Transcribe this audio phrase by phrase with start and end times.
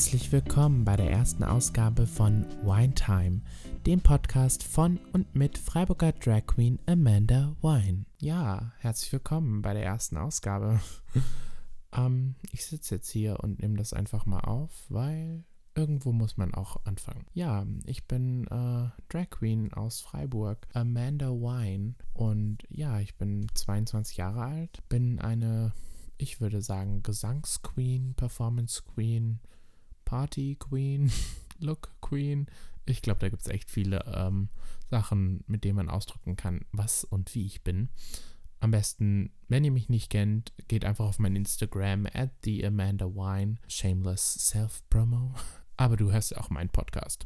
[0.00, 3.42] Herzlich willkommen bei der ersten Ausgabe von Wine Time,
[3.84, 8.06] dem Podcast von und mit Freiburger Drag Queen Amanda Wine.
[8.18, 10.80] Ja, herzlich willkommen bei der ersten Ausgabe.
[11.94, 15.44] ähm, ich sitze jetzt hier und nehme das einfach mal auf, weil
[15.74, 17.26] irgendwo muss man auch anfangen.
[17.34, 21.96] Ja, ich bin äh, Drag Queen aus Freiburg, Amanda Wine.
[22.14, 25.74] Und ja, ich bin 22 Jahre alt, bin eine
[26.16, 29.40] ich würde sagen, Gesangsqueen, Performance Queen,
[30.10, 31.12] Party Queen,
[31.60, 32.46] Look Queen.
[32.84, 34.48] Ich glaube, da gibt es echt viele ähm,
[34.90, 37.90] Sachen, mit denen man ausdrücken kann, was und wie ich bin.
[38.58, 43.06] Am besten, wenn ihr mich nicht kennt, geht einfach auf mein Instagram at the Amanda
[43.06, 43.58] Wine.
[43.68, 45.32] Shameless Self-Promo.
[45.76, 47.24] Aber du hörst ja auch meinen Podcast.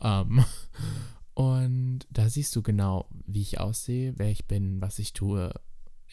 [0.00, 0.42] Ähm,
[1.34, 5.52] und da siehst du genau, wie ich aussehe, wer ich bin, was ich tue.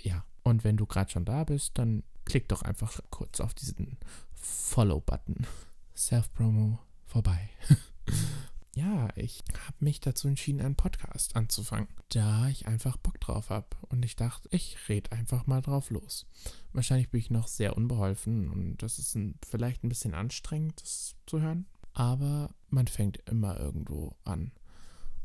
[0.03, 0.25] Ja.
[0.43, 3.97] Und wenn du gerade schon da bist, dann klick doch einfach kurz auf diesen
[4.33, 5.47] Follow-Button.
[5.95, 7.49] Self-Promo vorbei.
[8.75, 13.67] ja, ich habe mich dazu entschieden, einen Podcast anzufangen, da ich einfach Bock drauf habe.
[13.89, 16.25] Und ich dachte, ich rede einfach mal drauf los.
[16.73, 21.15] Wahrscheinlich bin ich noch sehr unbeholfen und das ist ein, vielleicht ein bisschen anstrengend, das
[21.25, 21.65] zu hören.
[21.93, 24.51] Aber man fängt immer irgendwo an.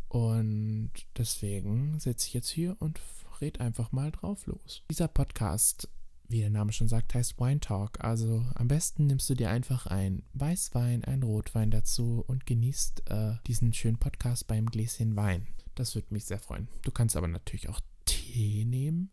[0.09, 3.00] Und deswegen sitze ich jetzt hier und
[3.41, 4.83] rede einfach mal drauf los.
[4.91, 5.89] Dieser Podcast
[6.28, 8.02] wie der Name schon sagt, heißt Wine Talk.
[8.02, 13.34] Also am besten nimmst du dir einfach ein Weißwein, ein Rotwein dazu und genießt äh,
[13.46, 15.47] diesen schönen Podcast beim Gläschen Wein.
[15.75, 16.69] Das würde mich sehr freuen.
[16.82, 19.10] Du kannst aber natürlich auch Tee nehmen,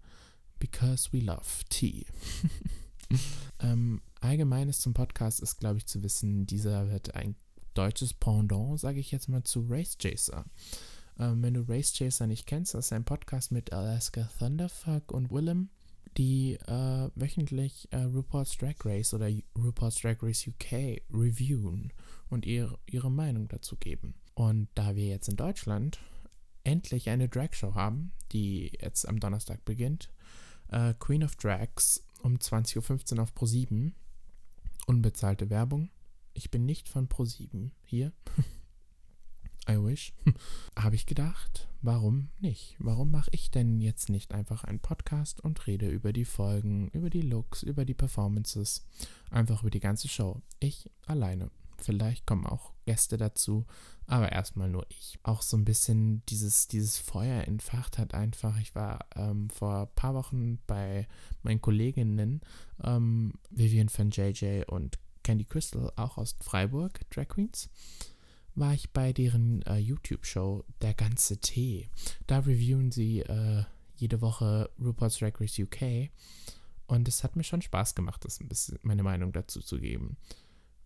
[0.59, 2.05] because we love tea.
[3.59, 7.35] ähm, Allgemeines zum Podcast ist, glaube ich, zu wissen, dieser wird ein
[7.73, 10.45] deutsches Pendant, sage ich jetzt mal, zu Race Chaser.
[11.19, 15.31] Ähm, wenn du Race Chaser nicht kennst, das ist ein Podcast mit Alaska Thunderfuck und
[15.31, 15.69] Willem
[16.17, 21.91] die äh, wöchentlich äh, RuPaul's Drag Race oder RuPaul's Drag Race UK reviewen
[22.29, 24.15] und ihre, ihre Meinung dazu geben.
[24.33, 25.99] Und da wir jetzt in Deutschland
[26.63, 30.09] endlich eine Drag-Show haben, die jetzt am Donnerstag beginnt,
[30.69, 33.91] äh, Queen of Drags um 20.15 Uhr auf Pro7,
[34.87, 35.89] unbezahlte Werbung.
[36.33, 38.11] Ich bin nicht von Pro7 hier.
[39.69, 40.13] I wish.
[40.77, 42.75] Habe ich gedacht, warum nicht?
[42.79, 47.09] Warum mache ich denn jetzt nicht einfach einen Podcast und rede über die Folgen, über
[47.09, 48.85] die Looks, über die Performances,
[49.29, 50.41] einfach über die ganze Show?
[50.59, 51.49] Ich alleine.
[51.77, 53.65] Vielleicht kommen auch Gäste dazu,
[54.05, 55.19] aber erstmal nur ich.
[55.23, 58.59] Auch so ein bisschen dieses, dieses Feuer entfacht hat einfach.
[58.59, 61.07] Ich war ähm, vor ein paar Wochen bei
[61.41, 62.41] meinen Kolleginnen
[62.83, 67.69] ähm, Vivian von JJ und Candy Crystal, auch aus Freiburg, Drag Queens
[68.55, 71.89] war ich bei deren äh, YouTube-Show Der ganze Tee.
[72.27, 73.63] Da reviewen sie äh,
[73.95, 76.11] jede Woche RuPaul's Drag Race UK.
[76.85, 80.17] Und es hat mir schon Spaß gemacht, das ein bisschen meine Meinung dazu zu geben.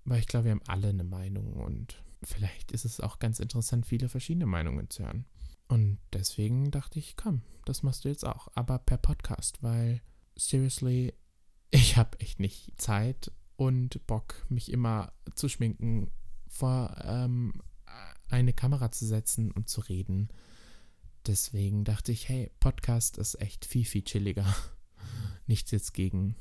[0.05, 3.85] Weil ich glaube, wir haben alle eine Meinung und vielleicht ist es auch ganz interessant,
[3.85, 5.25] viele verschiedene Meinungen zu hören.
[5.67, 10.01] Und deswegen dachte ich, komm, das machst du jetzt auch, aber per Podcast, weil
[10.35, 11.13] seriously,
[11.71, 16.11] ich habe echt nicht Zeit und Bock, mich immer zu schminken
[16.47, 17.53] vor ähm,
[18.29, 20.29] eine Kamera zu setzen und zu reden.
[21.25, 24.45] Deswegen dachte ich, hey, Podcast ist echt viel, viel chilliger.
[25.47, 26.35] Nichts jetzt gegen.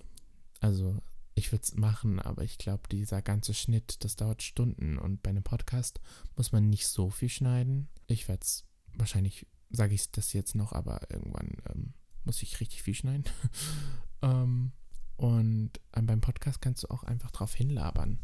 [0.61, 1.01] Also,
[1.35, 4.97] ich würde es machen, aber ich glaube, dieser ganze Schnitt, das dauert Stunden.
[4.97, 6.01] Und bei einem Podcast
[6.37, 7.89] muss man nicht so viel schneiden.
[8.07, 11.95] Ich werde es, wahrscheinlich sage ich das jetzt noch, aber irgendwann ähm,
[12.25, 13.25] muss ich richtig viel schneiden.
[14.23, 14.73] ähm,
[15.17, 18.19] und äh, beim Podcast kannst du auch einfach drauf hinlabern.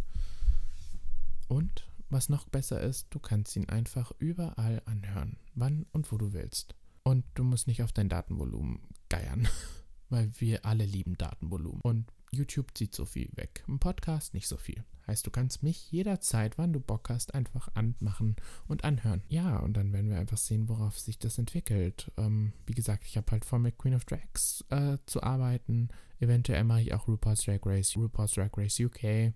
[1.48, 6.32] Und was noch besser ist, du kannst ihn einfach überall anhören, wann und wo du
[6.32, 6.74] willst.
[7.04, 9.48] Und du musst nicht auf dein Datenvolumen geiern,
[10.10, 11.80] weil wir alle lieben Datenvolumen.
[11.82, 14.84] Und YouTube zieht so viel weg, ein Podcast nicht so viel.
[15.06, 18.36] Heißt, du kannst mich jederzeit, wann du Bock hast, einfach anmachen
[18.68, 19.22] und anhören.
[19.28, 22.12] Ja, und dann werden wir einfach sehen, worauf sich das entwickelt.
[22.16, 25.88] Ähm, wie gesagt, ich habe halt vor, mit Queen of Drags äh, zu arbeiten.
[26.20, 29.34] Eventuell mache ich auch RuPaul's Drag Race, RuPaul's Drag Race UK.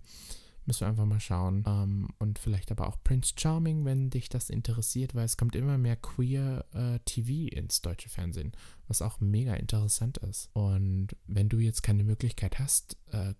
[0.67, 1.65] Müssen wir einfach mal schauen.
[1.67, 5.79] Ähm, und vielleicht aber auch Prince Charming, wenn dich das interessiert, weil es kommt immer
[5.79, 8.53] mehr Queer äh, TV ins deutsche Fernsehen,
[8.89, 10.51] was auch mega interessant ist.
[10.53, 13.35] Und wenn du jetzt keine Möglichkeit hast, äh,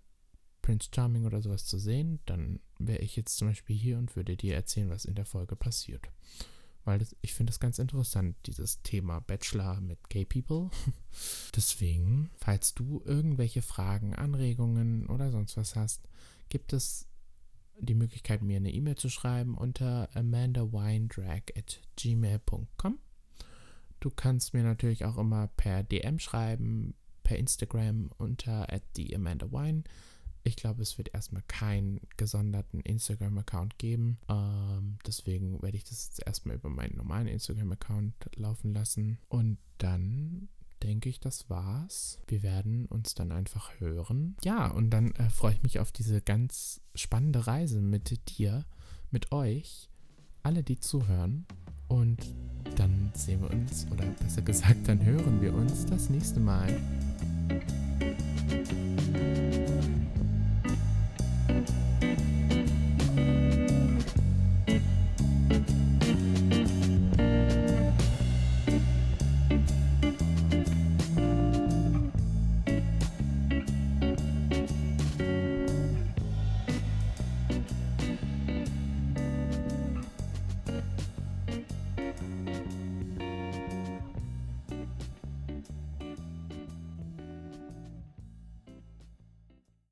[0.61, 4.35] Prince Charming oder sowas zu sehen, dann wäre ich jetzt zum Beispiel hier und würde
[4.35, 6.09] dir erzählen, was in der Folge passiert.
[6.83, 10.69] Weil das, ich finde das ganz interessant, dieses Thema Bachelor mit Gay People.
[11.55, 16.07] Deswegen, falls du irgendwelche Fragen, Anregungen oder sonst was hast,
[16.49, 17.06] gibt es
[17.79, 22.99] die Möglichkeit, mir eine E-Mail zu schreiben unter amandawinedrag at gmail.com.
[23.99, 26.93] Du kannst mir natürlich auch immer per DM schreiben,
[27.23, 29.83] per Instagram unter at the Amanda Wine.
[30.43, 34.17] Ich glaube, es wird erstmal keinen gesonderten Instagram-Account geben.
[34.29, 39.17] Ähm, deswegen werde ich das jetzt erstmal über meinen normalen Instagram-Account laufen lassen.
[39.27, 40.47] Und dann
[40.83, 42.19] denke ich, das war's.
[42.27, 44.35] Wir werden uns dann einfach hören.
[44.43, 48.65] Ja, und dann äh, freue ich mich auf diese ganz spannende Reise mit dir,
[49.11, 49.89] mit euch,
[50.43, 51.45] alle, die zuhören.
[51.87, 52.17] Und
[52.75, 56.67] dann sehen wir uns, oder besser gesagt, dann hören wir uns das nächste Mal.